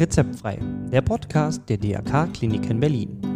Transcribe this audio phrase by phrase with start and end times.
[0.00, 0.58] Rezeptfrei,
[0.90, 3.29] der Podcast der DRK Kliniken Berlin.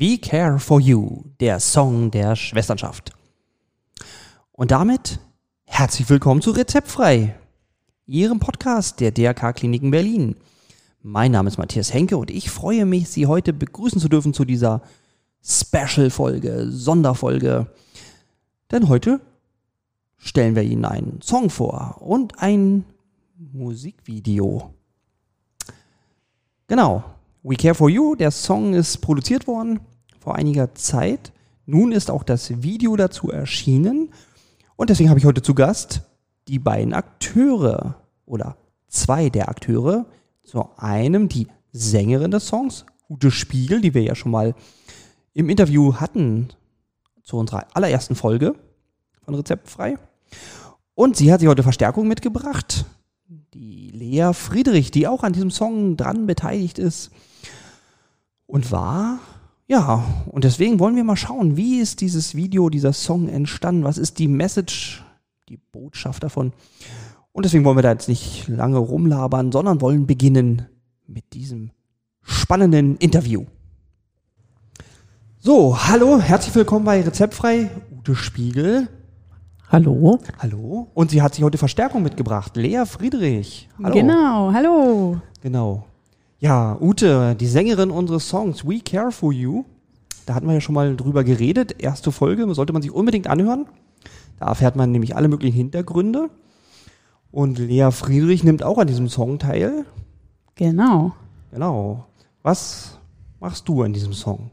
[0.00, 3.12] We Care for You, der Song der Schwesternschaft.
[4.50, 5.20] Und damit
[5.64, 7.34] herzlich willkommen zu Rezeptfrei,
[8.06, 10.36] Ihrem Podcast der DRK Kliniken Berlin.
[11.02, 14.46] Mein Name ist Matthias Henke und ich freue mich, Sie heute begrüßen zu dürfen zu
[14.46, 14.80] dieser
[15.44, 17.66] Special-Folge, Sonderfolge.
[18.70, 19.20] Denn heute
[20.16, 22.86] stellen wir Ihnen einen Song vor und ein
[23.36, 24.72] Musikvideo.
[26.68, 27.04] Genau.
[27.42, 29.80] We Care for You, der Song ist produziert worden
[30.20, 31.32] vor einiger Zeit.
[31.66, 34.10] Nun ist auch das Video dazu erschienen.
[34.76, 36.02] Und deswegen habe ich heute zu Gast
[36.46, 37.96] die beiden Akteure
[38.26, 38.56] oder
[38.88, 40.06] zwei der Akteure.
[40.42, 44.54] Zu einem die Sängerin des Songs, Ute Spiegel, die wir ja schon mal
[45.32, 46.48] im Interview hatten
[47.22, 48.54] zu unserer allerersten Folge
[49.24, 49.96] von Rezeptfrei.
[50.94, 52.84] Und sie hat sich heute Verstärkung mitgebracht.
[53.54, 57.10] Die Lea Friedrich, die auch an diesem Song dran beteiligt ist
[58.46, 59.20] und war.
[59.70, 63.84] Ja, und deswegen wollen wir mal schauen, wie ist dieses Video, dieser Song entstanden?
[63.84, 65.04] Was ist die Message,
[65.48, 66.52] die Botschaft davon?
[67.30, 70.66] Und deswegen wollen wir da jetzt nicht lange rumlabern, sondern wollen beginnen
[71.06, 71.70] mit diesem
[72.20, 73.44] spannenden Interview.
[75.38, 78.88] So, hallo, herzlich willkommen bei Rezeptfrei, Ute Spiegel.
[79.68, 80.18] Hallo.
[80.40, 80.88] Hallo.
[80.94, 82.56] Und sie hat sich heute Verstärkung mitgebracht.
[82.56, 83.68] Lea Friedrich.
[83.80, 83.94] Hallo.
[83.94, 85.20] Genau, hallo.
[85.42, 85.84] Genau.
[86.42, 89.66] Ja, Ute, die Sängerin unseres Songs We Care for You.
[90.24, 91.82] Da hatten wir ja schon mal drüber geredet.
[91.82, 93.66] Erste Folge sollte man sich unbedingt anhören.
[94.38, 96.30] Da erfährt man nämlich alle möglichen Hintergründe.
[97.30, 99.84] Und Lea Friedrich nimmt auch an diesem Song teil.
[100.54, 101.12] Genau.
[101.52, 102.06] Genau.
[102.42, 102.98] Was
[103.38, 104.50] machst du an diesem Song?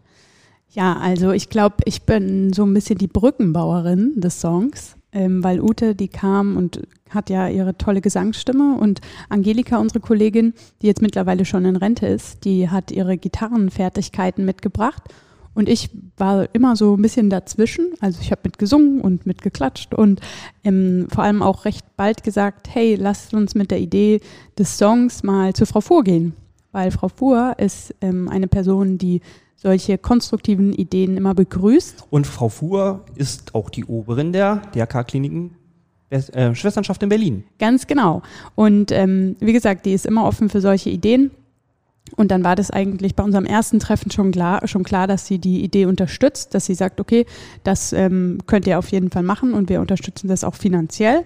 [0.71, 5.59] Ja, also ich glaube, ich bin so ein bisschen die Brückenbauerin des Songs, ähm, weil
[5.59, 11.01] Ute, die kam und hat ja ihre tolle Gesangsstimme und Angelika, unsere Kollegin, die jetzt
[11.01, 15.01] mittlerweile schon in Rente ist, die hat ihre Gitarrenfertigkeiten mitgebracht
[15.55, 17.93] und ich war immer so ein bisschen dazwischen.
[17.99, 20.21] Also ich habe mitgesungen und mitgeklatscht und
[20.63, 24.21] ähm, vor allem auch recht bald gesagt, hey, lasst uns mit der Idee
[24.55, 26.33] des Songs mal zu Frau Fuhr gehen.
[26.71, 29.21] Weil Frau Fuhr ist ähm, eine Person, die
[29.57, 32.05] solche konstruktiven Ideen immer begrüßt.
[32.09, 35.55] Und Frau Fuhr ist auch die Oberin der DRK-Kliniken
[36.09, 37.43] äh, Schwesternschaft in Berlin.
[37.59, 38.21] Ganz genau.
[38.55, 41.31] Und ähm, wie gesagt, die ist immer offen für solche Ideen.
[42.15, 45.39] Und dann war das eigentlich bei unserem ersten Treffen schon klar, schon klar, dass sie
[45.39, 47.25] die Idee unterstützt, dass sie sagt, okay,
[47.63, 51.23] das ähm, könnt ihr auf jeden Fall machen und wir unterstützen das auch finanziell.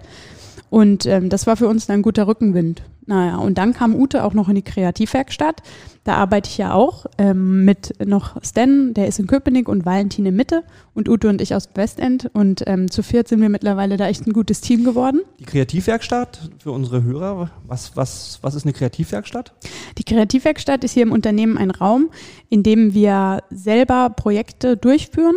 [0.70, 2.82] Und ähm, das war für uns ein guter Rückenwind.
[3.06, 5.62] Naja, und dann kam Ute auch noch in die Kreativwerkstatt.
[6.04, 10.26] Da arbeite ich ja auch ähm, mit noch Stan, der ist in Köpenick und Valentin
[10.26, 10.64] in Mitte
[10.94, 12.28] und Ute und ich aus Westend.
[12.32, 15.20] Und ähm, zu viert sind wir mittlerweile da echt ein gutes Team geworden.
[15.38, 19.52] Die Kreativwerkstatt für unsere Hörer, was, was, was ist eine Kreativwerkstatt?
[19.98, 22.10] Die Kreativwerkstatt ist hier im Unternehmen ein Raum,
[22.48, 25.36] in dem wir selber Projekte durchführen,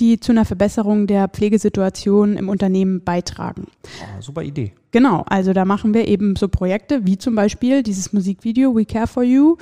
[0.00, 3.66] die zu einer Verbesserung der Pflegesituation im Unternehmen beitragen.
[3.84, 4.72] Oh, super Idee.
[4.90, 9.06] Genau, also da machen wir eben so Projekte wie zum Beispiel dieses Musikvideo We Care
[9.06, 9.56] for You.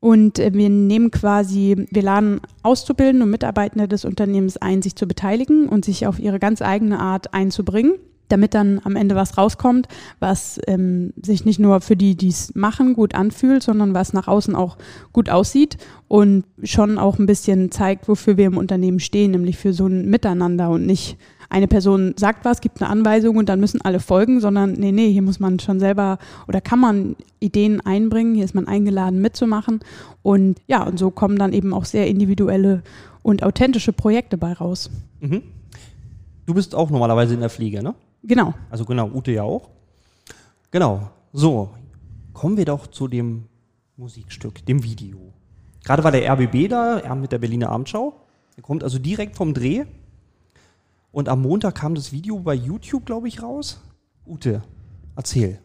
[0.00, 5.06] Und äh, wir nehmen quasi, wir laden Auszubildende und Mitarbeitende des Unternehmens ein, sich zu
[5.06, 7.92] beteiligen und sich auf ihre ganz eigene Art einzubringen,
[8.30, 9.88] damit dann am Ende was rauskommt,
[10.18, 14.28] was ähm, sich nicht nur für die, die es machen, gut anfühlt, sondern was nach
[14.28, 14.76] außen auch
[15.12, 15.76] gut aussieht
[16.08, 20.08] und schon auch ein bisschen zeigt, wofür wir im Unternehmen stehen, nämlich für so ein
[20.08, 21.16] Miteinander und nicht
[21.50, 25.12] eine Person sagt was, gibt eine Anweisung und dann müssen alle folgen, sondern nee, nee,
[25.12, 29.80] hier muss man schon selber oder kann man Ideen einbringen, hier ist man eingeladen mitzumachen
[30.22, 32.82] und ja, und so kommen dann eben auch sehr individuelle
[33.22, 34.90] und authentische Projekte bei raus.
[35.20, 35.42] Mhm.
[36.46, 37.94] Du bist auch normalerweise in der Pflege, ne?
[38.22, 38.54] Genau.
[38.70, 39.70] Also genau, Ute ja auch.
[40.70, 41.10] Genau.
[41.32, 41.70] So,
[42.32, 43.46] kommen wir doch zu dem
[43.96, 45.32] Musikstück, dem Video.
[45.84, 48.14] Gerade war der RBB da, er mit der Berliner Abendschau.
[48.56, 49.84] Er kommt also direkt vom Dreh.
[51.12, 53.80] Und am Montag kam das Video bei YouTube, glaube ich, raus.
[54.26, 54.62] Ute,
[55.16, 55.58] erzähl.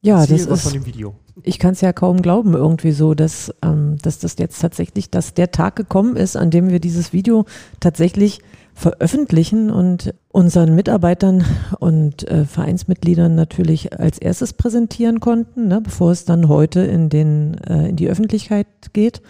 [0.00, 1.14] Ja, erzähl das was ist von dem Video.
[1.42, 5.34] Ich kann es ja kaum glauben irgendwie so, dass, ähm, dass das jetzt tatsächlich, dass
[5.34, 7.44] der Tag gekommen ist, an dem wir dieses Video
[7.80, 8.40] tatsächlich
[8.74, 11.44] veröffentlichen und unseren Mitarbeitern
[11.78, 17.54] und äh, Vereinsmitgliedern natürlich als erstes präsentieren konnten, ne, bevor es dann heute in, den,
[17.64, 19.22] äh, in die Öffentlichkeit geht.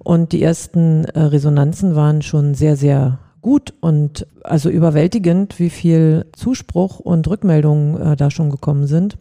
[0.00, 6.26] Und die ersten äh, Resonanzen waren schon sehr, sehr gut und also überwältigend, wie viel
[6.34, 9.16] Zuspruch und Rückmeldungen äh, da schon gekommen sind.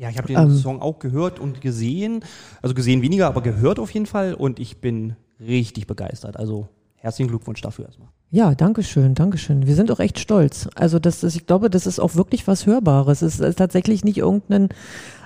[0.00, 0.56] Ja, ich habe den Ähm.
[0.56, 2.24] Song auch gehört und gesehen.
[2.62, 4.32] Also gesehen weniger, aber gehört auf jeden Fall.
[4.32, 6.38] Und ich bin richtig begeistert.
[6.38, 8.08] Also herzlichen Glückwunsch dafür erstmal.
[8.30, 9.66] Ja, danke schön, danke schön.
[9.66, 10.70] Wir sind auch echt stolz.
[10.74, 13.20] Also das ist, ich glaube, das ist auch wirklich was Hörbares.
[13.20, 14.70] Es ist tatsächlich nicht irgendein,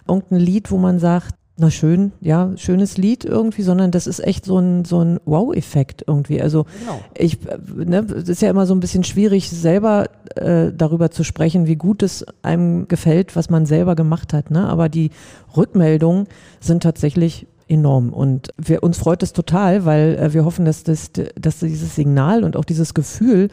[0.09, 4.45] irgendein Lied, wo man sagt, na schön, ja, schönes Lied irgendwie, sondern das ist echt
[4.45, 6.43] so ein, so ein Wow-Effekt irgendwie.
[6.43, 7.01] Also Genau.
[7.17, 7.39] ich,
[7.77, 11.77] ne, es ist ja immer so ein bisschen schwierig, selber äh, darüber zu sprechen, wie
[11.77, 14.51] gut es einem gefällt, was man selber gemacht hat.
[14.51, 14.67] Ne?
[14.67, 15.11] Aber die
[15.56, 16.27] Rückmeldungen
[16.61, 21.12] sind tatsächlich enorm und wir, uns freut es total, weil äh, wir hoffen, dass, das,
[21.41, 23.49] dass dieses Signal und auch dieses Gefühl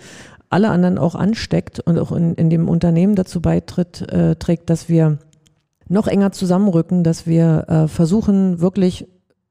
[0.49, 4.89] alle anderen auch ansteckt und auch in, in dem Unternehmen dazu beitritt, äh, trägt, dass
[4.89, 5.19] wir
[5.91, 9.07] noch enger zusammenrücken, dass wir äh, versuchen, wirklich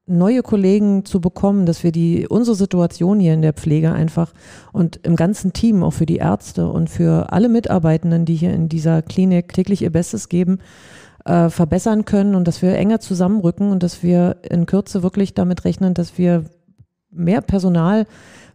[0.07, 4.33] neue Kollegen zu bekommen, dass wir die unsere Situation hier in der Pflege einfach
[4.73, 8.67] und im ganzen Team, auch für die Ärzte und für alle Mitarbeitenden, die hier in
[8.67, 10.59] dieser Klinik täglich ihr Bestes geben,
[11.25, 15.63] äh, verbessern können und dass wir enger zusammenrücken und dass wir in Kürze wirklich damit
[15.63, 16.45] rechnen, dass wir
[17.11, 18.07] mehr Personal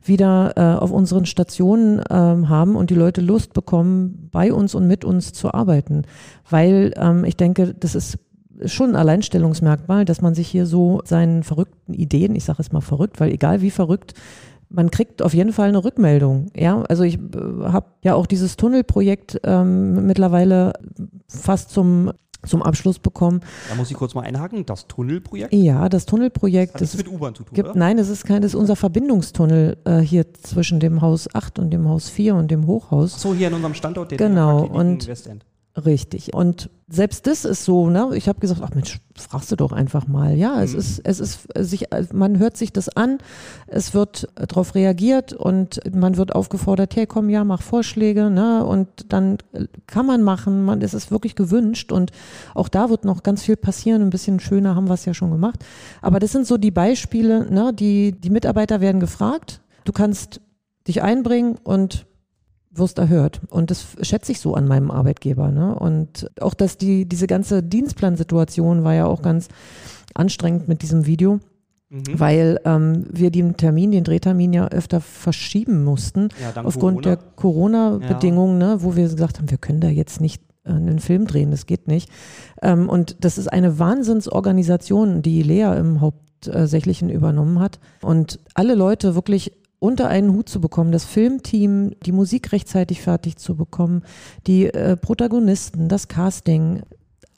[0.08, 4.87] wieder äh, auf unseren Stationen ähm, haben und die Leute Lust bekommen, bei uns und
[4.87, 6.03] mit uns zu arbeiten.
[6.49, 8.19] Weil ähm, ich denke, das ist
[8.64, 12.81] schon ein Alleinstellungsmerkmal, dass man sich hier so seinen verrückten Ideen, ich sage es mal
[12.81, 14.14] verrückt, weil egal wie verrückt,
[14.69, 16.50] man kriegt auf jeden Fall eine Rückmeldung.
[16.56, 17.19] Ja, also ich äh,
[17.64, 20.73] habe ja auch dieses Tunnelprojekt ähm, mittlerweile
[21.29, 22.12] fast zum
[22.46, 23.40] zum Abschluss bekommen.
[23.68, 24.66] Da muss ich kurz mal einhaken.
[24.66, 25.52] Das Tunnelprojekt.
[25.52, 26.74] Ja, das Tunnelprojekt.
[26.74, 27.78] Hat das mit U-Bahn zu tun, gibt, oder?
[27.78, 31.70] nein, das ist kein, das ist unser Verbindungstunnel äh, hier zwischen dem Haus 8 und
[31.70, 33.14] dem Haus 4 und dem Hochhaus.
[33.16, 35.44] Ach so, hier an unserem Standort der Genau, und- Westend.
[35.84, 36.32] Richtig.
[36.32, 38.11] Und selbst das ist so, ne?
[38.14, 40.34] Ich habe gesagt, ach Mensch, fragst du doch einfach mal.
[40.34, 40.78] Ja, es Mhm.
[40.78, 43.19] ist, es ist sich, man hört sich das an,
[43.67, 48.64] es wird darauf reagiert und man wird aufgefordert, hey, komm, ja, mach Vorschläge, ne?
[48.64, 49.37] Und dann
[49.87, 52.11] kann man machen, man, es ist wirklich gewünscht und
[52.55, 54.00] auch da wird noch ganz viel passieren.
[54.00, 55.62] Ein bisschen schöner haben wir es ja schon gemacht.
[56.00, 57.75] Aber das sind so die Beispiele, ne?
[57.75, 59.61] Die, die Mitarbeiter werden gefragt.
[59.84, 60.40] Du kannst
[60.88, 62.06] dich einbringen und
[62.78, 63.40] wirst erhört.
[63.49, 65.50] Und das schätze ich so an meinem Arbeitgeber.
[65.50, 65.75] Ne?
[65.75, 69.49] Und auch, dass die, diese ganze Dienstplansituation war ja auch ganz
[70.14, 71.40] anstrengend mit diesem Video,
[71.88, 72.02] Mhm.
[72.19, 76.31] weil ähm, wir den Termin, den Drehtermin ja öfter verschieben mussten.
[76.43, 77.17] Ja, aufgrund Corona.
[77.17, 81.29] der Corona-Bedingungen, ne, wo wir gesagt haben, wir können da jetzt nicht äh, einen Film
[81.29, 82.11] drehen, das geht nicht.
[82.61, 87.79] Ähm, und das ist eine Wahnsinnsorganisation, die Lea im Hauptsächlichen übernommen hat.
[88.02, 93.37] Und alle Leute wirklich unter einen Hut zu bekommen, das Filmteam, die Musik rechtzeitig fertig
[93.37, 94.02] zu bekommen,
[94.46, 96.82] die äh, Protagonisten, das Casting.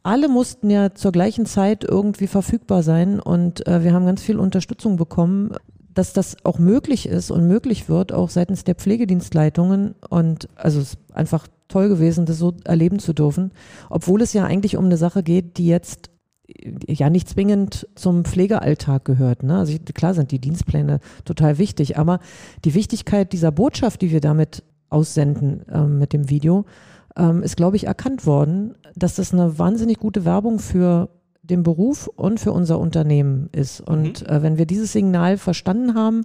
[0.03, 4.39] Alle mussten ja zur gleichen Zeit irgendwie verfügbar sein und äh, wir haben ganz viel
[4.39, 5.53] Unterstützung bekommen,
[5.99, 9.97] dass das auch möglich ist und möglich wird, auch seitens der Pflegedienstleitungen.
[10.09, 13.51] Und also es ist einfach toll gewesen, das so erleben zu dürfen,
[13.91, 16.11] obwohl es ja eigentlich um eine Sache geht, die jetzt
[16.87, 19.43] ja nicht zwingend zum Pflegealltag gehört.
[19.43, 19.59] Ne?
[19.59, 22.21] Also klar sind die Dienstpläne total wichtig, aber
[22.65, 26.65] die Wichtigkeit dieser Botschaft, die wir damit aussenden ähm, mit dem Video,
[27.17, 31.11] ähm, ist, glaube ich, erkannt worden, dass das eine wahnsinnig gute Werbung für
[31.43, 33.81] den Beruf und für unser Unternehmen ist.
[33.81, 36.25] Und äh, wenn wir dieses Signal verstanden haben,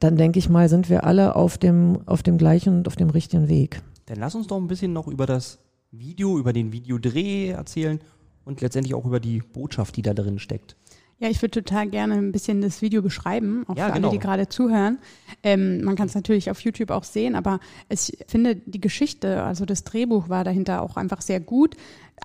[0.00, 3.10] dann denke ich mal, sind wir alle auf dem, auf dem gleichen und auf dem
[3.10, 3.82] richtigen Weg.
[4.06, 5.58] Dann lass uns doch ein bisschen noch über das
[5.90, 8.00] Video, über den Videodreh erzählen
[8.44, 10.76] und letztendlich auch über die Botschaft, die da drin steckt.
[11.20, 14.08] Ja, ich würde total gerne ein bisschen das Video beschreiben, auch Ja, für genau.
[14.08, 14.98] alle, die gerade zuhören.
[15.42, 19.64] Ähm, man kann es natürlich auf YouTube auch sehen, aber ich finde, die Geschichte, also
[19.64, 21.76] das Drehbuch war dahinter auch einfach sehr gut.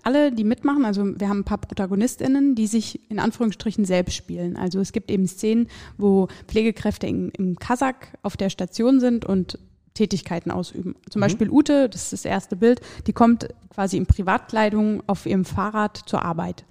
[0.03, 4.55] Alle, die mitmachen, also wir haben ein paar ProtagonistInnen, die sich in Anführungsstrichen selbst spielen.
[4.57, 9.59] Also es gibt eben Szenen, wo Pflegekräfte in, im Kasach auf der Station sind und
[9.99, 10.95] Tätigkeiten ausüben.
[11.09, 15.43] Zum Beispiel Ute, das ist das erste Bild, die kommt quasi in Privatkleidung auf ihrem
[15.43, 16.63] Fahrrad zur Arbeit.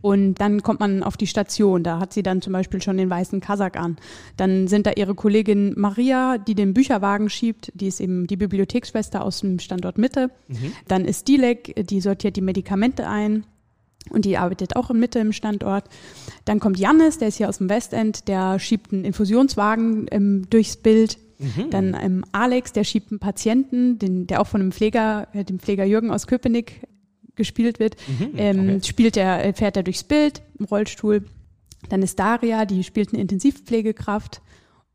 [0.00, 3.10] Und dann kommt man auf die Station, da hat sie dann zum Beispiel schon den
[3.10, 3.96] weißen Kasach an.
[4.36, 9.24] Dann sind da ihre Kollegin Maria, die den Bücherwagen schiebt, die ist eben die Bibliotheksschwester
[9.24, 10.30] aus dem Standort Mitte.
[10.86, 13.44] Dann ist Dilek, die sortiert die Medikamente ein.
[14.10, 15.84] Und die arbeitet auch in Mitte im Standort.
[16.44, 20.76] Dann kommt Jannis, der ist hier aus dem Westend, der schiebt einen Infusionswagen ähm, durchs
[20.76, 21.18] Bild.
[21.70, 25.60] Dann ähm, Alex, der schiebt einen Patienten, den, der auch von einem Pfleger, äh, dem
[25.60, 26.86] Pfleger Jürgen aus Köpenick
[27.36, 27.96] gespielt wird,
[28.36, 28.80] ähm, okay.
[28.84, 31.24] spielt er, äh, fährt er durchs Bild im Rollstuhl.
[31.88, 34.42] Dann ist Daria, die spielt eine Intensivpflegekraft.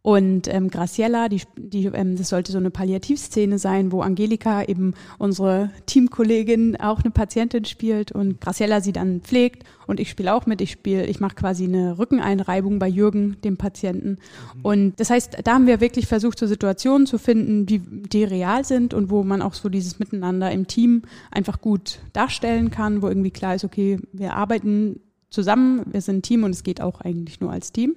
[0.04, 4.96] Und ähm, Graciella, die, die, ähm, das sollte so eine Palliativszene sein, wo Angelika eben
[5.18, 10.46] unsere Teamkollegin auch eine Patientin spielt und Graciella sie dann pflegt und ich spiele auch
[10.46, 10.60] mit.
[10.60, 14.18] Ich spiele, ich mache quasi eine Rückeneinreibung bei Jürgen, dem Patienten.
[14.62, 18.66] Und das heißt, da haben wir wirklich versucht, so Situationen zu finden, die, die real
[18.66, 23.08] sind und wo man auch so dieses Miteinander im Team einfach gut darstellen kann, wo
[23.08, 27.00] irgendwie klar ist, okay, wir arbeiten zusammen, wir sind ein Team und es geht auch
[27.00, 27.96] eigentlich nur als Team.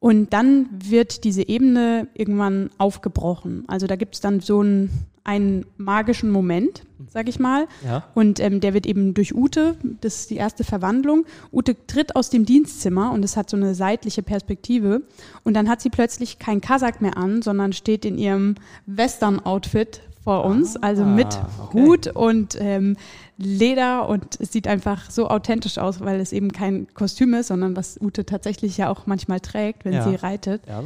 [0.00, 3.64] Und dann wird diese Ebene irgendwann aufgebrochen.
[3.66, 4.90] Also da gibt es dann so einen,
[5.24, 7.66] einen magischen Moment, sag ich mal.
[7.84, 8.04] Ja.
[8.14, 11.26] Und ähm, der wird eben durch Ute, das ist die erste Verwandlung.
[11.52, 15.02] Ute tritt aus dem Dienstzimmer und es hat so eine seitliche Perspektive.
[15.42, 18.54] Und dann hat sie plötzlich kein Kasach mehr an, sondern steht in ihrem
[18.86, 21.26] Western-Outfit vor uns, also mit
[21.58, 21.72] okay.
[21.72, 22.98] Hut und ähm,
[23.38, 27.76] Leder und es sieht einfach so authentisch aus, weil es eben kein Kostüm ist, sondern
[27.76, 30.06] was Ute tatsächlich ja auch manchmal trägt, wenn Ja.
[30.06, 30.66] sie reitet.
[30.66, 30.82] Ja.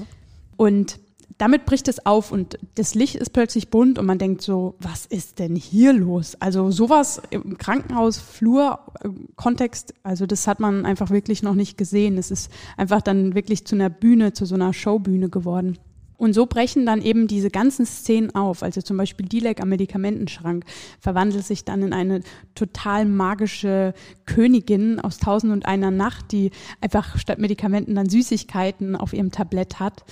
[0.56, 1.00] Und
[1.38, 5.06] damit bricht es auf und das Licht ist plötzlich bunt und man denkt so, was
[5.06, 6.36] ist denn hier los?
[6.38, 11.76] Also sowas im Krankenhaus, Flur, äh, Kontext, also das hat man einfach wirklich noch nicht
[11.76, 12.16] gesehen.
[12.16, 15.78] Es ist einfach dann wirklich zu einer Bühne, zu so einer Showbühne geworden.
[16.22, 18.62] Und so brechen dann eben diese ganzen Szenen auf.
[18.62, 20.64] Also zum Beispiel Dilek am Medikamentenschrank
[21.00, 22.20] verwandelt sich dann in eine
[22.54, 23.92] total magische
[24.24, 29.80] Königin aus Tausend und einer Nacht, die einfach statt Medikamenten dann Süßigkeiten auf ihrem Tablett
[29.80, 30.04] hat.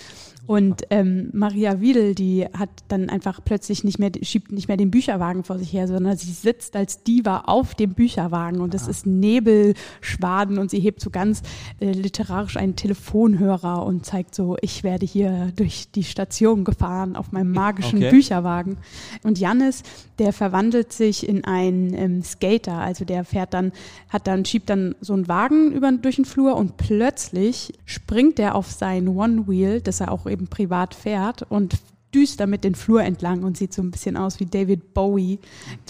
[0.47, 4.91] Und ähm, Maria Wiedel, die hat dann einfach plötzlich nicht mehr, schiebt nicht mehr den
[4.91, 9.07] Bücherwagen vor sich her, sondern sie sitzt als Diva auf dem Bücherwagen und es ist
[9.07, 11.43] Nebelschwaden und sie hebt so ganz
[11.81, 17.33] äh, literarisch einen Telefonhörer und zeigt so, ich werde hier durch die Station gefahren auf
[17.33, 18.11] meinem magischen Okay.
[18.11, 18.79] Bücherwagen.
[19.23, 19.83] Und Jannis,
[20.19, 23.73] der verwandelt sich in einen ähm, Skater, also der fährt dann,
[24.09, 28.55] hat dann, schiebt dann so einen Wagen über, durch den Flur und plötzlich springt er
[28.55, 31.75] auf sein One-Wheel, das er auch eben privat fährt und
[32.15, 35.39] düst damit den Flur entlang und sieht so ein bisschen aus wie David Bowie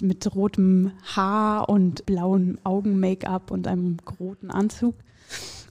[0.03, 4.95] mit rotem Haar und blauen Augen-Make-up und einem roten Anzug.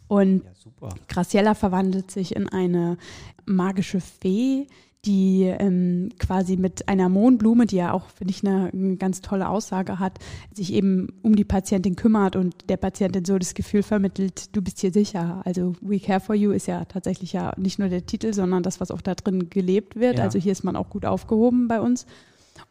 [0.07, 0.89] Und Ja, super.
[1.07, 2.97] Graciella verwandelt sich in eine
[3.45, 4.67] magische Fee,
[5.05, 9.47] die ähm, quasi mit einer Mohnblume, die ja auch, finde ich, eine, eine ganz tolle
[9.47, 10.19] Aussage hat,
[10.53, 14.79] sich eben um die Patientin kümmert und der Patientin so das Gefühl vermittelt, du bist
[14.79, 15.41] hier sicher.
[15.45, 18.81] Also We Care for You ist ja tatsächlich ja nicht nur der Titel, sondern das,
[18.81, 20.17] was auch da drin gelebt wird.
[20.17, 20.25] Ja.
[20.25, 22.05] Also hier ist man auch gut aufgehoben bei uns.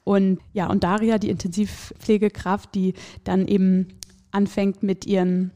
[0.04, 2.92] Und ja, und Daria, die Intensivpflegekraft, die
[3.24, 3.88] dann eben
[4.32, 5.50] anfängt mit ihren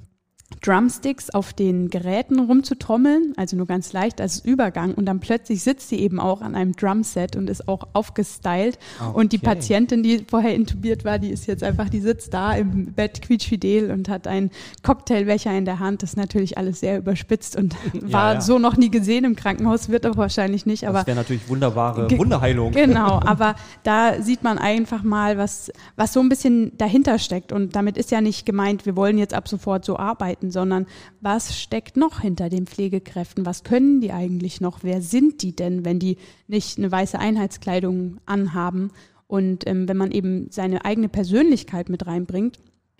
[0.60, 5.88] Drumsticks auf den Geräten rumzutrommeln, also nur ganz leicht als Übergang und dann plötzlich sitzt
[5.88, 8.78] sie eben auch an einem Drumset und ist auch aufgestylt
[9.14, 9.46] und die Okay.
[9.56, 13.90] Patientin, die vorher intubiert war, die ist jetzt einfach, die sitzt da im Bett quietschfidel
[13.90, 14.50] und hat einen
[14.82, 17.74] Cocktailbecher in der Hand, das ist natürlich alles sehr überspitzt und
[18.12, 18.40] war ja.
[18.40, 22.08] so noch nie gesehen im Krankenhaus, wird aber wahrscheinlich nicht, aber das wäre natürlich wunderbare
[22.18, 22.72] Wunderheilung.
[22.72, 27.52] Genau, aber da sieht man einfach mal, was, was so ein bisschen dahinter steckt.
[27.52, 30.86] Und damit ist ja nicht gemeint, wir wollen jetzt ab sofort so arbeiten, sondern
[31.20, 33.46] was steckt noch hinter den Pflegekräften?
[33.46, 34.80] Was können die eigentlich noch?
[34.82, 36.16] Wer sind die denn, wenn die
[36.48, 38.90] nicht eine weiße Einheitskleidung anhaben?
[39.26, 42.58] Und ähm, wenn man eben seine eigene Persönlichkeit mit reinbringt,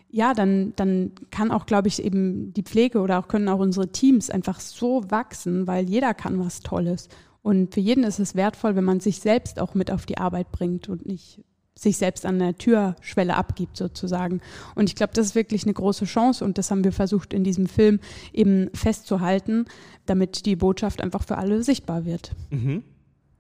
[0.09, 3.89] ja, dann, dann kann auch, glaube ich, eben die Pflege oder auch können auch unsere
[3.89, 7.09] Teams einfach so wachsen, weil jeder kann was Tolles.
[7.43, 10.53] Und für jeden ist es wertvoll, wenn man sich selbst auch mit auf die Arbeit
[10.53, 11.43] bringt und nicht
[11.75, 14.41] sich selbst an der Türschwelle abgibt sozusagen.
[14.75, 17.45] Und ich glaube, das ist wirklich eine große Chance und das haben wir versucht in
[17.45, 17.99] diesem Film
[18.33, 19.65] eben festzuhalten,
[20.07, 22.33] damit die Botschaft einfach für alle sichtbar wird.
[22.51, 22.83] Mhm.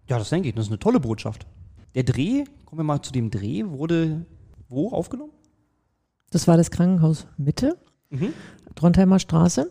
[0.08, 0.54] Ja, das denke ich.
[0.54, 1.46] Das ist eine tolle Botschaft.
[1.94, 4.26] Der Dreh, kommen wir mal zu dem Dreh, wurde
[4.68, 5.32] wo aufgenommen?
[6.30, 7.76] Das war das Krankenhaus Mitte,
[8.12, 8.32] Mhm.
[8.74, 9.70] Drontheimer Straße.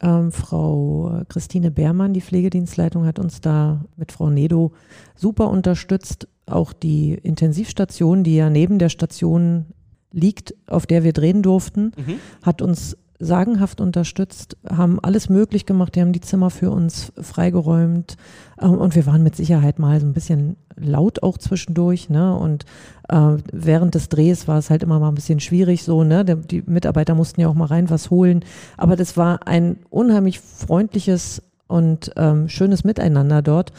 [0.00, 4.72] Ähm, Frau Christine Beermann, die Pflegedienstleitung, hat uns da mit Frau Nedo
[5.14, 6.26] super unterstützt.
[6.50, 9.66] Auch die Intensivstation, die ja neben der Station
[10.12, 12.14] liegt, auf der wir drehen durften, Mhm.
[12.42, 18.16] hat uns sagenhaft unterstützt, haben alles möglich gemacht, die haben die Zimmer für uns freigeräumt
[18.60, 22.34] ähm, und wir waren mit Sicherheit mal so ein bisschen laut auch zwischendurch, ne?
[22.34, 22.64] Und
[23.10, 26.24] äh, während des Drehs war es halt immer mal ein bisschen schwierig so, ne?
[26.24, 28.42] Der, die Mitarbeiter mussten ja auch mal rein was holen,
[28.78, 33.72] aber das war ein unheimlich freundliches und ähm, schönes Miteinander dort.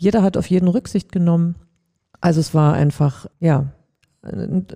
[0.00, 1.54] Jeder hat auf jeden Rücksicht genommen.
[2.20, 3.66] Also es war einfach, ja,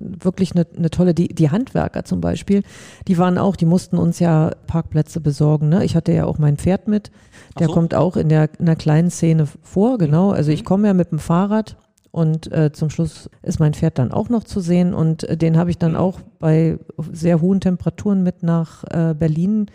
[0.00, 2.62] wirklich eine, eine tolle, die, die Handwerker zum Beispiel,
[3.08, 5.68] die waren auch, die mussten uns ja Parkplätze besorgen.
[5.68, 5.84] Ne?
[5.84, 7.10] Ich hatte ja auch mein Pferd mit,
[7.58, 7.72] der so.
[7.72, 10.30] kommt auch in der in einer kleinen Szene vor, genau.
[10.30, 11.76] Also ich komme ja mit dem Fahrrad
[12.12, 15.56] Und äh, zum Schluss ist mein Pferd dann auch noch zu sehen und äh, den
[15.56, 16.78] habe ich dann auch bei
[17.12, 19.66] sehr hohen Temperaturen mit nach äh, Berlin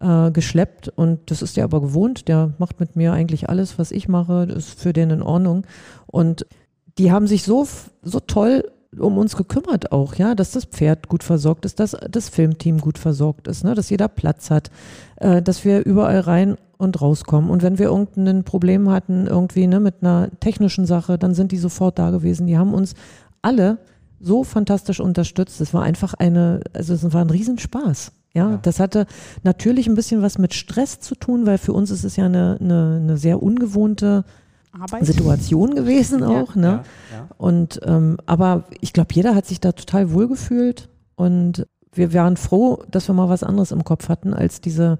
[0.00, 2.28] äh, geschleppt und das ist der aber gewohnt.
[2.28, 5.66] Der macht mit mir eigentlich alles, was ich mache, das ist für den in Ordnung.
[6.06, 6.46] Und
[6.98, 7.66] die haben sich so,
[8.02, 12.28] so toll um uns gekümmert auch, ja, dass das Pferd gut versorgt ist, dass das
[12.28, 14.70] Filmteam gut versorgt ist, ne, dass jeder Platz hat,
[15.16, 17.48] äh, dass wir überall rein und rauskommen.
[17.50, 21.56] Und wenn wir irgendein Problem hatten, irgendwie ne, mit einer technischen Sache, dann sind die
[21.58, 22.46] sofort da gewesen.
[22.46, 22.94] Die haben uns
[23.40, 23.78] alle
[24.20, 25.60] so fantastisch unterstützt.
[25.62, 28.12] Es war einfach eine, also es war ein Riesenspaß.
[28.34, 28.58] Ja, Ja.
[28.62, 29.06] das hatte
[29.42, 32.58] natürlich ein bisschen was mit Stress zu tun, weil für uns ist es ja eine,
[32.60, 34.24] eine, eine sehr ungewohnte
[34.72, 35.06] Arbeit.
[35.06, 36.54] Situation gewesen auch.
[36.54, 36.82] Ne?
[37.36, 42.36] Und ähm, aber ich glaube, jeder hat sich da total wohl gefühlt und wir waren
[42.36, 44.98] froh, dass wir mal was anderes im Kopf hatten als diese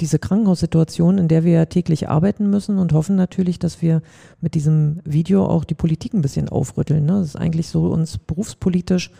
[0.00, 4.00] diese Krankenhaussituation, in der wir ja täglich arbeiten müssen und hoffen natürlich, dass wir
[4.40, 7.04] mit diesem Video auch die Politik ein bisschen aufrütteln.
[7.04, 7.12] Ne?
[7.18, 9.10] Das ist eigentlich so, uns berufspolitisch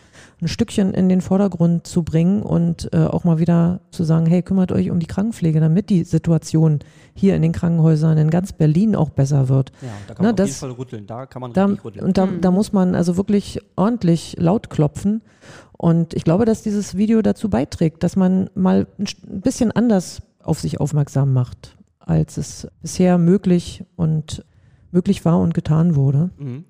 [0.41, 4.41] ein Stückchen in den Vordergrund zu bringen und äh, auch mal wieder zu sagen, hey,
[4.41, 6.79] kümmert euch um die Krankenpflege, damit die Situation
[7.13, 9.71] hier in den Krankenhäusern in ganz Berlin auch besser wird.
[9.81, 11.07] Ja, da kann Na, man auf das- jeden Fall rütteln.
[11.07, 12.05] Da kann man Da, richtig rütteln.
[12.05, 15.21] und da, da muss man also wirklich ordentlich laut klopfen.
[15.73, 20.59] Und ich glaube, dass dieses Video dazu beiträgt, dass man mal ein bisschen anders auf
[20.59, 24.43] sich aufmerksam macht, als es bisher möglich und
[24.91, 26.31] möglich war und getan wurde.
[26.37, 26.65] Mhm.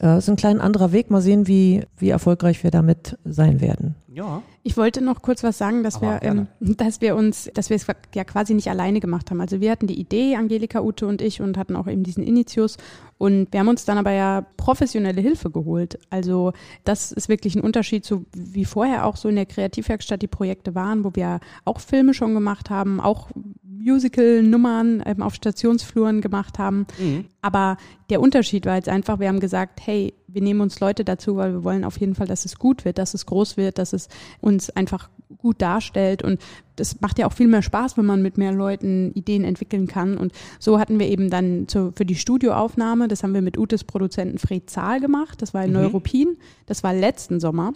[0.00, 1.10] Äh, ist ein klein anderer Weg.
[1.10, 3.94] Mal sehen, wie, wie erfolgreich wir damit sein werden.
[4.16, 7.68] Ja, Ich wollte noch kurz was sagen, dass Aber wir, ähm, dass wir uns, dass
[7.68, 9.42] wir es ja quasi nicht alleine gemacht haben.
[9.42, 12.78] Also wir hatten die Idee, Angelika, Ute und ich, und hatten auch eben diesen Initius.
[13.18, 15.98] Und wir haben uns dann aber ja professionelle Hilfe geholt.
[16.08, 16.52] Also
[16.84, 20.74] das ist wirklich ein Unterschied zu wie vorher auch so in der Kreativwerkstatt die Projekte
[20.74, 23.28] waren, wo wir auch Filme schon gemacht haben, auch
[23.62, 26.86] Musical-Nummern ähm, auf Stationsfluren gemacht haben.
[26.98, 27.26] Mhm.
[27.40, 27.76] Aber
[28.10, 31.52] der Unterschied war jetzt einfach, wir haben gesagt, hey, wir nehmen uns Leute dazu, weil
[31.52, 34.08] wir wollen auf jeden Fall, dass es gut wird, dass es groß wird, dass es
[34.40, 35.08] uns einfach
[35.38, 36.22] gut darstellt.
[36.22, 36.40] Und
[36.76, 40.16] das macht ja auch viel mehr Spaß, wenn man mit mehr Leuten Ideen entwickeln kann.
[40.18, 43.84] Und so hatten wir eben dann zu, für die Studioaufnahme, das haben wir mit Utes
[43.84, 45.76] Produzenten Fred Zahl gemacht, das war in Mhm.
[45.78, 47.72] Neuruppin, das war letzten Sommer.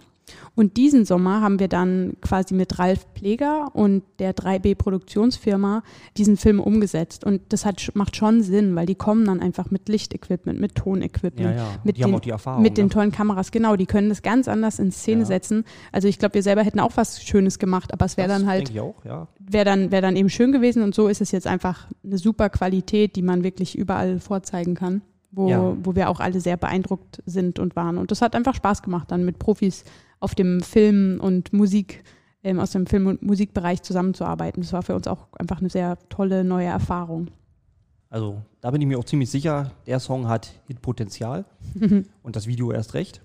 [0.55, 5.83] Und diesen Sommer haben wir dann quasi mit Ralf Pleger und der 3B Produktionsfirma
[6.17, 7.23] diesen Film umgesetzt.
[7.23, 9.89] Und das hat, macht schon Sinn, weil die kommen dann einfach mit
[10.21, 11.67] Lichtequipment, mit Tonequipment, ja, ja.
[11.83, 12.89] mit, die den, mit den ne?
[12.91, 13.51] tollen Kameras.
[13.51, 15.25] Genau, die können das ganz anders in Szene Ja.
[15.25, 15.65] setzen.
[15.91, 18.73] Also ich glaube, wir selber hätten auch was Schönes gemacht, aber es wäre dann halt
[18.73, 22.49] wäre dann, wär dann eben schön gewesen und so ist es jetzt einfach eine super
[22.49, 27.59] Qualität, die man wirklich überall vorzeigen kann, wo, wo wir auch alle sehr beeindruckt sind
[27.59, 27.97] und waren.
[27.97, 29.83] Und das hat einfach Spaß gemacht, dann mit Profis
[30.19, 32.03] auf dem Film und Musik,
[32.43, 34.61] ähm, aus dem Film- und Musikbereich zusammenzuarbeiten.
[34.61, 37.27] Das war für uns auch einfach eine sehr tolle neue Erfahrung.
[38.11, 41.45] Also da bin ich mir auch ziemlich sicher, der Song hat Hitpotenzial
[42.23, 43.21] und das Video erst recht.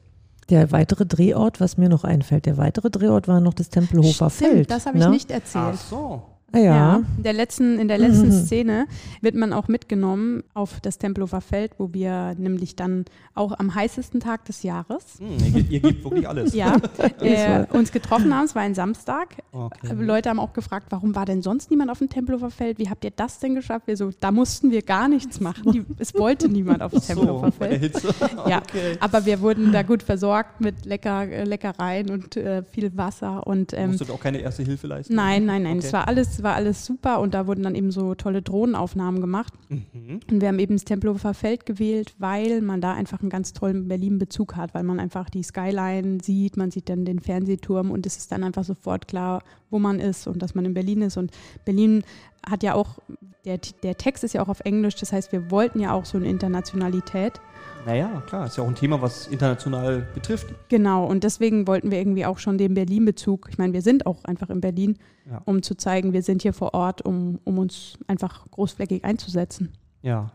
[0.49, 4.71] Der weitere Drehort, was mir noch einfällt, der weitere Drehort war noch das Tempelhofer Feld.
[4.71, 5.11] das habe ich ne?
[5.11, 5.75] nicht erzählt.
[5.75, 6.23] Ach so.
[6.53, 7.03] Ah, ja.
[7.17, 8.87] in der letzten, in der letzten Szene
[9.21, 13.05] wird man auch mitgenommen auf das Tempelhofer Feld, wo wir nämlich dann
[13.35, 16.55] auch am heißesten Tag des Jahres Hm, ihr, ihr gebt wirklich alles.
[16.55, 16.77] ja,
[17.21, 18.45] äh, uns getroffen haben.
[18.45, 19.43] Es war ein Samstag.
[19.53, 19.89] Okay.
[19.89, 22.79] Äh, Leute haben auch gefragt, warum war denn sonst niemand auf dem Tempelhofer Feld?
[22.79, 23.87] Wie habt ihr das denn geschafft?
[23.89, 25.73] Wir so, da mussten wir gar nichts machen.
[25.73, 27.81] Die, es wollte niemand auf das Tempelhofer so, Feld.
[27.81, 28.09] Hitze.
[28.49, 28.97] Ja, Okay.
[29.01, 33.73] aber wir wurden da gut versorgt mit lecker, äh, Leckereien und äh, viel Wasser und
[33.73, 35.15] ähm, Musstet auch keine erste Hilfe leisten?
[35.15, 35.79] Nein, nein, nein.
[35.79, 35.87] Okay.
[35.89, 39.53] Es war alles, war alles super und da wurden dann eben so tolle Drohnenaufnahmen gemacht.
[39.69, 40.21] Mhm.
[40.31, 43.89] Und wir haben eben das Tempelhofer Feld gewählt, weil man da einfach einen ganz tollen
[43.89, 48.17] Berlin-Bezug hat, weil man einfach die Skyline sieht, man sieht dann den Fernsehturm und es
[48.17, 51.17] ist dann einfach sofort klar, wo man ist und dass man in Berlin ist.
[51.17, 51.31] Und
[51.65, 52.05] Berlin
[52.49, 52.99] hat ja auch,
[53.45, 56.17] der, der Text ist ja auch auf Englisch, das heißt, wir wollten ja auch so
[56.19, 57.41] eine Internationalität.
[57.87, 60.49] Naja, klar, ist ja auch ein Thema, was international betrifft.
[60.69, 63.47] Genau, und deswegen wollten wir irgendwie auch schon den Berlin-Bezug.
[63.49, 64.99] Ich meine, wir sind auch einfach in Berlin,
[65.31, 65.41] Ja.
[65.45, 69.73] um zu zeigen, wir sind hier vor Ort, um, um uns einfach großflächig einzusetzen.
[70.03, 70.33] Ja.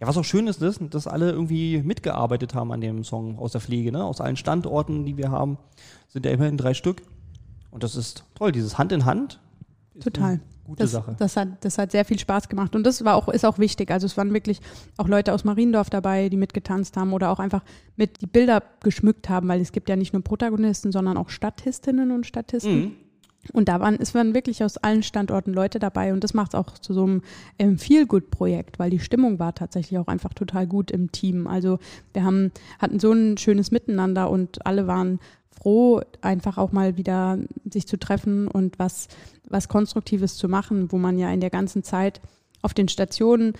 [0.00, 3.52] Ja, was auch schön ist, ist, dass alle irgendwie mitgearbeitet haben an dem Song aus
[3.52, 4.04] der Pflege, ne?
[4.04, 5.58] Aus allen Standorten, die wir haben,
[6.08, 7.02] sind ja immerhin drei Stück.
[7.70, 9.40] Und das ist toll, dieses Hand in Hand.
[10.00, 10.30] Total.
[10.32, 11.16] eine Gute Das, Sache.
[11.18, 13.90] das, hat, das hat sehr viel Spaß gemacht und das war auch, ist auch wichtig.
[13.90, 14.60] Also es waren wirklich
[14.96, 17.64] auch Leute aus Mariendorf dabei, die mitgetanzt haben oder auch einfach
[17.96, 22.12] mit die Bilder geschmückt haben, weil es gibt ja nicht nur Protagonisten, sondern auch Statistinnen
[22.12, 22.80] und Statisten.
[22.80, 22.92] Mhm.
[23.52, 26.60] Und da waren, es waren wirklich aus allen Standorten Leute dabei und das macht es
[26.60, 27.22] auch zu so einem
[27.58, 31.48] ähm, Feel-Good-Projekt, weil die Stimmung war tatsächlich auch einfach total gut im Team.
[31.48, 31.80] Also
[32.12, 35.18] wir haben, hatten so ein schönes Miteinander und alle waren
[35.52, 37.38] froh, einfach auch mal wieder
[37.70, 39.08] sich zu treffen und was,
[39.48, 42.20] was Konstruktives zu machen, wo man ja in der ganzen Zeit
[42.62, 43.54] auf den Stationen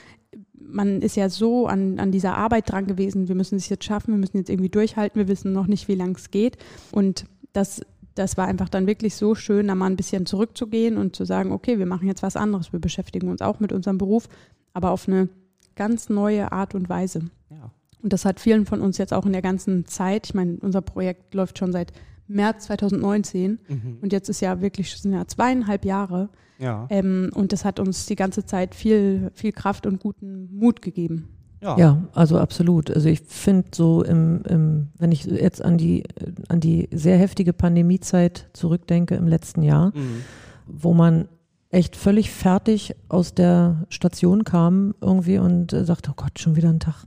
[0.73, 4.15] man ist ja so an, an dieser Arbeit dran gewesen, wir müssen es jetzt schaffen,
[4.15, 6.57] wir müssen jetzt irgendwie durchhalten, wir wissen noch nicht, wie lang es geht.
[6.91, 7.83] Und das,
[8.15, 11.53] das war einfach dann wirklich so schön, da mal ein bisschen zurückzugehen und zu sagen,
[11.53, 14.29] okay, wir machen jetzt was anderes, wir beschäftigen uns auch mit unserem Beruf,
[14.73, 15.29] aber auf eine
[15.77, 17.25] ganz neue Art und Weise.
[17.51, 17.71] Ja.
[18.03, 20.81] Und das hat vielen von uns jetzt auch in der ganzen Zeit, ich meine, unser
[20.83, 21.93] Projekt läuft schon seit
[22.29, 23.99] März 2019 Mhm.
[24.01, 26.87] und jetzt ist ja wirklich sind ja zweieinhalb Jahre Ja.
[26.91, 31.29] ähm, und das hat uns die ganze Zeit viel, viel Kraft und guten Mut gegeben.
[31.61, 31.77] Ja.
[31.79, 32.91] Ja, also absolut.
[32.91, 36.03] Also ich finde so im, im, wenn ich jetzt an die,
[36.49, 40.23] an die sehr heftige Pandemiezeit zurückdenke im letzten Jahr, Mhm.
[40.67, 41.29] wo man
[41.71, 46.69] echt völlig fertig aus der Station kam irgendwie und äh, sagte, oh Gott, schon wieder
[46.69, 47.05] ein Tag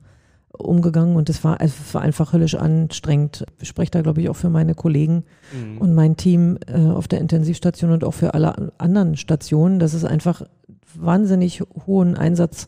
[0.57, 3.45] umgegangen und es war, es war einfach höllisch anstrengend.
[3.59, 5.77] Ich spreche da, glaube ich, auch für meine Kollegen Mhm.
[5.77, 10.03] und mein Team äh, auf der Intensivstation und auch für alle anderen Stationen, dass es
[10.03, 10.41] einfach
[10.95, 12.67] wahnsinnig hohen Einsatz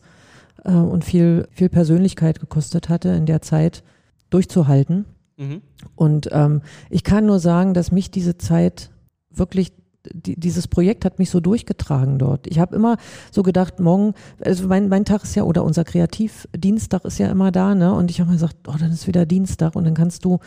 [0.64, 3.82] äh, und viel, viel Persönlichkeit gekostet hatte, in der Zeit
[4.30, 5.04] durchzuhalten.
[5.36, 5.62] Mhm.
[5.94, 8.90] Und ähm, ich kann nur sagen, dass mich diese Zeit
[9.30, 9.72] wirklich,
[10.12, 12.46] die, dieses Projekt hat mich so durchgetragen dort.
[12.46, 12.96] Ich habe immer
[13.30, 17.52] so gedacht, morgen, also mein, mein Tag ist ja, oder unser Kreativdienstag ist ja immer
[17.52, 17.92] da, ne?
[17.92, 20.38] Und ich habe mir gesagt, oh, dann ist wieder Dienstag und dann kannst du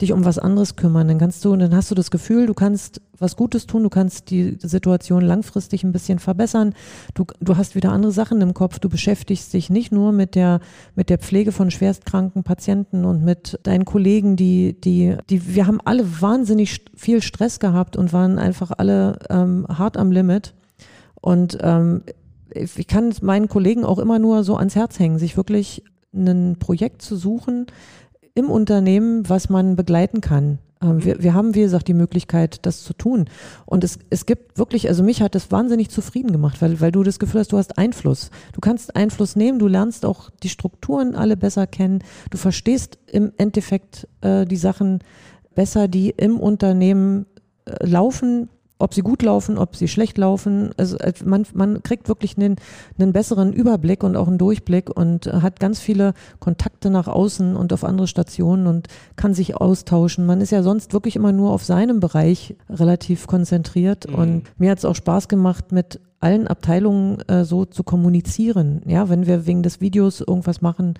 [0.00, 1.08] dich um was anderes kümmern.
[1.08, 4.30] Dann kannst du, dann hast du das Gefühl, du kannst was Gutes tun, du kannst
[4.30, 6.74] die Situation langfristig ein bisschen verbessern.
[7.14, 8.78] Du, du hast wieder andere Sachen im Kopf.
[8.78, 10.60] Du beschäftigst dich nicht nur mit der,
[10.94, 15.80] mit der Pflege von schwerstkranken Patienten und mit deinen Kollegen, die, die, die, wir haben
[15.84, 20.54] alle wahnsinnig viel Stress gehabt und waren einfach alle ähm, hart am Limit.
[21.20, 22.02] Und ähm,
[22.54, 25.82] ich kann meinen Kollegen auch immer nur so ans Herz hängen, sich wirklich
[26.14, 27.66] ein Projekt zu suchen
[28.38, 30.58] im Unternehmen, was man begleiten kann.
[30.80, 33.28] Ähm, wir, wir haben, wie gesagt, die Möglichkeit, das zu tun.
[33.66, 37.02] Und es, es gibt wirklich, also mich hat das wahnsinnig zufrieden gemacht, weil, weil du
[37.02, 38.30] das Gefühl hast, du hast Einfluss.
[38.52, 42.04] Du kannst Einfluss nehmen, du lernst auch die Strukturen alle besser kennen.
[42.30, 45.00] Du verstehst im Endeffekt äh, die Sachen
[45.56, 47.26] besser, die im Unternehmen
[47.64, 48.48] äh, laufen,
[48.78, 50.70] ob sie gut laufen, ob sie schlecht laufen.
[50.76, 52.56] Also man, man kriegt wirklich einen,
[52.98, 57.72] einen besseren Überblick und auch einen Durchblick und hat ganz viele Kontakte nach außen und
[57.72, 60.26] auf andere Stationen und kann sich austauschen.
[60.26, 64.14] Man ist ja sonst wirklich immer nur auf seinem Bereich relativ konzentriert Mhm.
[64.14, 68.82] und mir hat es auch Spaß gemacht, mit allen Abteilungen äh, so zu kommunizieren.
[68.86, 70.94] Ja, wenn wir wegen des Videos irgendwas machen,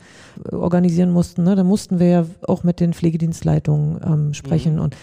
[0.51, 4.75] äh, organisieren mussten, ne, dann mussten wir ja auch mit den Pflegedienstleitungen ähm, sprechen.
[4.75, 4.81] Mhm.
[4.81, 4.97] Und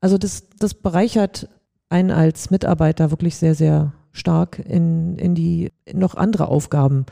[0.00, 1.48] also das, das bereichert
[1.88, 7.06] einen als Mitarbeiter wirklich sehr, sehr stark in, in die noch andere Aufgaben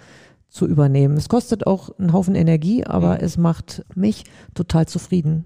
[0.49, 1.17] zu übernehmen.
[1.17, 3.21] Es kostet auch einen Haufen Energie, aber Mhm.
[3.25, 5.45] es macht mich total zufrieden.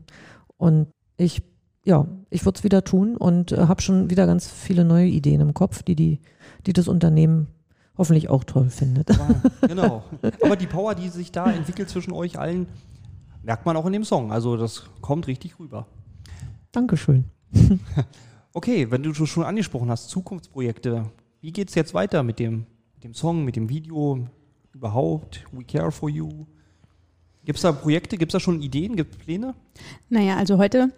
[0.57, 1.43] Und ich,
[1.85, 5.41] ja, ich würde es wieder tun und äh, habe schon wieder ganz viele neue Ideen
[5.41, 6.21] im Kopf, die, die,
[6.67, 7.49] die das Unternehmen
[7.97, 9.11] hoffentlich auch toll findet.
[9.11, 10.05] Aber, genau.
[10.43, 12.67] Aber die Power, die sich da entwickelt zwischen euch allen,
[13.43, 14.31] merkt man auch in dem Song.
[14.31, 15.87] Also das kommt richtig rüber.
[16.71, 17.25] Dankeschön.
[18.59, 22.67] Okay, wenn du schon angesprochen hast, Zukunftsprojekte, wie geht's jetzt weiter mit dem,
[22.97, 24.27] mit dem Song, mit dem Video,
[24.75, 25.45] überhaupt?
[25.53, 26.45] We care for you.
[27.45, 29.55] Gibt's da Projekte, gibt's da schon Ideen, gibt's Pläne?
[30.09, 30.93] Naja, also heute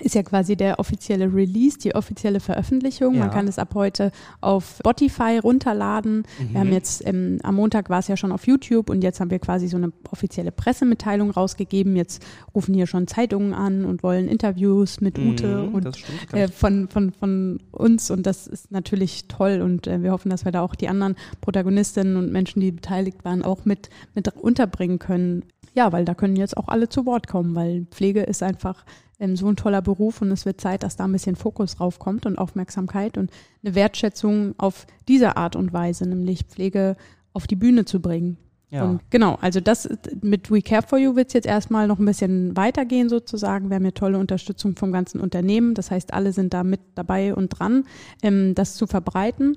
[0.00, 3.14] ist ja quasi der offizielle Release, die offizielle Veröffentlichung.
[3.14, 3.20] Ja.
[3.20, 6.24] Man kann es ab heute auf Spotify runterladen.
[6.50, 9.30] Wir haben jetzt, ähm, am Montag war es ja schon auf YouTube und jetzt haben
[9.30, 11.96] wir quasi so eine offizielle Pressemitteilung rausgegeben.
[11.96, 16.88] Jetzt rufen hier schon Zeitungen an und wollen Interviews mit Ute Mhm, und äh, von,
[16.88, 20.62] von, von uns und das ist natürlich toll und äh, wir hoffen, dass wir da
[20.62, 25.44] auch die anderen Protagonistinnen und Menschen, die beteiligt waren, auch mit, mit unterbringen können.
[25.74, 28.84] Ja, weil da können jetzt auch alle zu Wort kommen, weil Pflege ist einfach
[29.20, 31.98] ähm, so ein toller Beruf und es wird Zeit, dass da ein bisschen Fokus drauf
[31.98, 33.30] kommt und Aufmerksamkeit und
[33.64, 36.96] eine Wertschätzung auf diese Art und Weise, nämlich Pflege
[37.32, 38.36] auf die Bühne zu bringen.
[38.70, 38.84] ja.
[38.84, 39.88] Und genau, also das
[40.22, 43.70] mit We Care for You wird es jetzt erstmal noch ein bisschen weitergehen sozusagen.
[43.70, 45.74] Wir haben hier tolle Unterstützung vom ganzen Unternehmen.
[45.74, 47.84] Das heißt, alle sind da mit dabei und dran,
[48.22, 49.56] ähm, das zu verbreiten.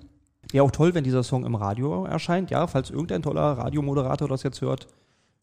[0.52, 2.52] Wäre auch toll, wenn dieser Song im Radio erscheint.
[2.52, 4.88] Ja, falls irgendein toller Radiomoderator das jetzt hört,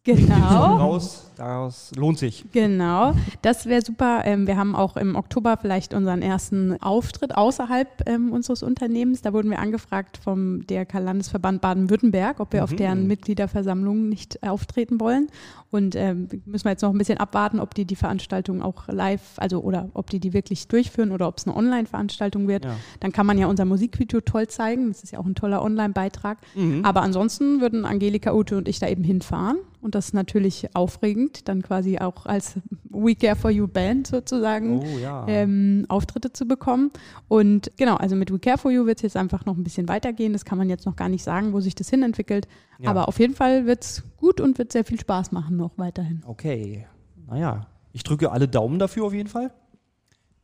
[0.05, 0.77] Genau.
[0.77, 1.25] raus.
[1.37, 2.45] Das lohnt sich.
[2.53, 4.23] Genau, das wäre super.
[4.25, 9.23] Ähm, wir haben auch im Oktober vielleicht unseren ersten Auftritt außerhalb ähm, unseres Unternehmens.
[9.23, 12.77] Da wurden wir angefragt vom DRK Landesverband Baden-Württemberg, ob wir auf Mhm.
[12.79, 15.29] deren Mitgliederversammlungen nicht auftreten wollen.
[15.71, 19.21] Und ähm, müssen wir jetzt noch ein bisschen abwarten, ob die die Veranstaltung auch live,
[19.37, 22.65] also oder ob die die wirklich durchführen oder ob es eine Online-Veranstaltung wird.
[22.65, 22.77] Ja.
[23.01, 24.89] Dann kann man ja unser Musikvideo toll zeigen.
[24.89, 26.39] Das ist ja auch ein toller Online-Beitrag.
[26.55, 26.85] Mhm.
[26.85, 31.49] Aber ansonsten würden Angelika, Ute und ich da eben hinfahren Und das ist natürlich aufregend,
[31.49, 32.55] dann quasi auch als
[32.89, 35.27] We Care for You Band sozusagen Oh ja.
[35.29, 36.91] ähm, Auftritte zu bekommen.
[37.29, 39.89] Und genau, also mit We Care for You wird es jetzt einfach noch ein bisschen
[39.89, 40.33] weitergehen.
[40.33, 42.49] Das kann man jetzt noch gar nicht sagen, wo sich das hinentwickelt.
[42.79, 42.91] Ja.
[42.91, 46.23] Aber auf jeden Fall wird es gut und wird sehr viel Spaß machen noch weiterhin.
[46.25, 46.87] Okay.
[47.27, 49.51] Naja, ich drücke alle Daumen dafür auf jeden Fall.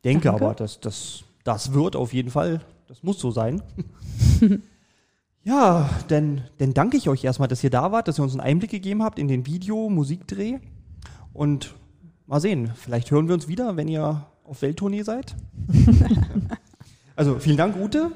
[0.03, 0.45] Denke Danke.
[0.45, 3.63] aber, dass das, das wird auf jeden Fall, das muss so sein.
[5.45, 8.41] ja, dann, dann danke ich euch erstmal, dass ihr da wart, dass ihr uns einen
[8.41, 10.59] Einblick gegeben habt in den Video, Musikdreh.
[11.33, 11.75] Und
[12.27, 15.37] mal sehen, vielleicht hören wir uns wieder, wenn ihr auf Welttournee seid.
[17.17, 18.11] also vielen Dank, Ute.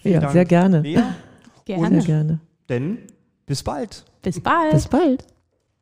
[0.00, 0.80] Vielen Ja, Dank, sehr gerne.
[0.80, 1.02] Lea.
[1.64, 2.00] Gerne.
[2.00, 2.40] Sehr gerne.
[2.68, 2.98] Denn
[3.46, 4.04] bis bald.
[4.22, 4.72] Bis bald.
[4.72, 5.24] Bis bald.